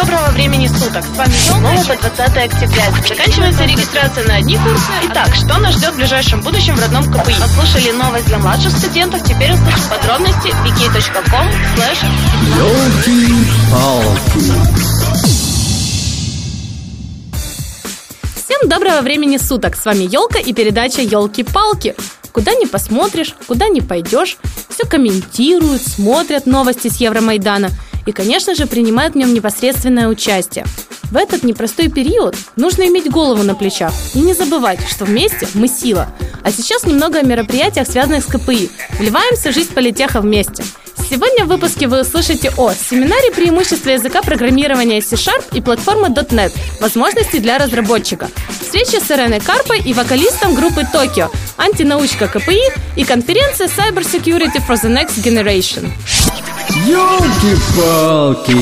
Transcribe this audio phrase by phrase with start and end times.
[0.00, 1.04] доброго времени суток.
[1.04, 2.84] С вами снова по 20 октября.
[3.06, 4.90] Заканчивается регистрация на одни курсы.
[5.10, 7.34] Итак, что нас ждет в ближайшем будущем в родном КПИ?
[7.38, 9.22] Послушали новость для младших студентов.
[9.24, 11.98] Теперь услышим подробности wiki.com slash
[18.36, 19.76] Всем доброго времени суток!
[19.76, 21.94] С вами Елка и передача Елки-палки.
[22.32, 24.38] Куда не посмотришь, куда не пойдешь,
[24.68, 27.70] все комментируют, смотрят новости с Евромайдана
[28.10, 30.64] и, конечно же, принимают в нем непосредственное участие.
[31.12, 35.68] В этот непростой период нужно иметь голову на плечах и не забывать, что вместе мы
[35.68, 36.08] сила.
[36.42, 38.70] А сейчас немного о мероприятиях, связанных с КПИ.
[38.98, 40.64] Вливаемся в жизнь политеха вместе.
[41.08, 47.38] Сегодня в выпуске вы услышите о семинаре преимущества языка программирования C-Sharp и платформы .NET, возможности
[47.38, 48.28] для разработчика,
[48.60, 51.28] встреча с Иреной Карпой и вокалистом группы Tokyo,
[51.60, 52.58] антинаучка КПИ
[52.96, 55.90] и конференция Cyber Security for the Next Generation.
[56.86, 58.60] Ёлки-палки!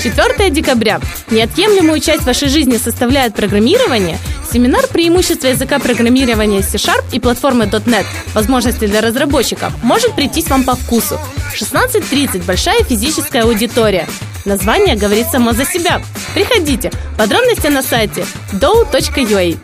[0.00, 1.00] 4 декабря.
[1.30, 4.18] Неотъемлемую часть вашей жизни составляет программирование.
[4.50, 10.76] Семинар преимущества языка программирования C-Sharp и платформы .NET возможности для разработчиков может прийтись вам по
[10.76, 11.18] вкусу.
[11.54, 14.08] 16.30 большая физическая аудитория.
[14.44, 16.00] Название говорит само за себя.
[16.32, 16.92] Приходите.
[17.18, 19.58] Подробности на сайте do.ua.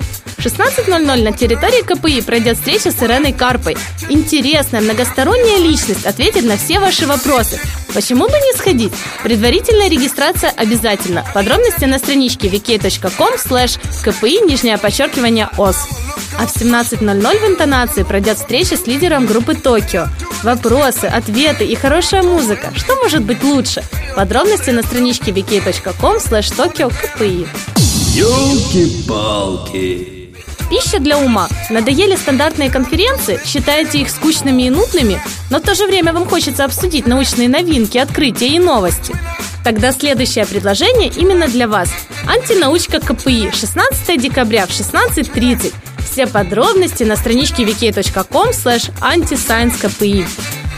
[0.44, 3.78] 16.00 на территории КПИ пройдет встреча с Иреной Карпой.
[4.10, 7.58] Интересная, многосторонняя личность ответит на все ваши вопросы.
[7.94, 8.92] Почему бы не сходить?
[9.22, 11.24] Предварительная регистрация обязательно.
[11.32, 15.78] Подробности на страничке vk.com slash kpi, нижнее подчеркивание ОС.
[16.38, 20.08] А в 17.00 в интонации пройдет встреча с лидером группы Токио.
[20.42, 22.70] Вопросы, ответы и хорошая музыка.
[22.76, 23.82] Что может быть лучше?
[24.14, 27.48] Подробности на страничке vk.com slash tokyo kpi.
[28.14, 30.23] Ёлки-палки!
[30.74, 31.48] Пища для ума.
[31.70, 33.38] Надоели стандартные конференции?
[33.44, 35.22] Считаете их скучными и нудными?
[35.48, 39.14] Но в то же время вам хочется обсудить научные новинки, открытия и новости.
[39.62, 41.90] Тогда следующее предложение именно для вас.
[42.26, 43.52] Антинаучка КПИ.
[43.52, 45.72] 16 декабря в 16.30.
[46.10, 50.26] Все подробности на страничке vk.com slash antiscience.kpi.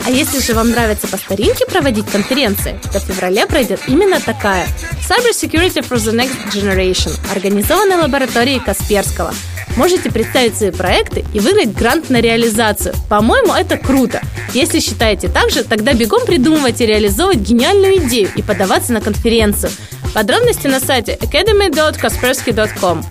[0.05, 4.67] А если же вам нравится по старинке проводить конференции, то в феврале пройдет именно такая
[5.09, 9.33] Cyber Security for the Next Generation, организованная лабораторией Касперского.
[9.77, 12.95] Можете представить свои проекты и выиграть грант на реализацию.
[13.09, 14.21] По-моему, это круто.
[14.53, 19.71] Если считаете так же, тогда бегом придумывать и реализовывать гениальную идею и подаваться на конференцию.
[20.15, 23.05] Подробности на сайте academy.kaspersky.com.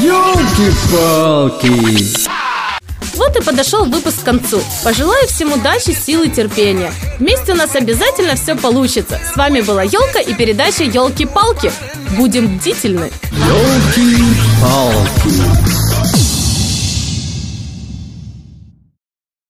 [0.00, 1.72] Ёлки-палки!
[3.14, 4.62] Вот и подошел выпуск к концу.
[4.84, 6.92] Пожелаю всем удачи, силы, терпения.
[7.18, 9.18] Вместе у нас обязательно все получится.
[9.32, 11.72] С вами была Елка и передача Елки-палки.
[12.16, 13.10] Будем бдительны.
[13.32, 14.51] Ёлки-палки!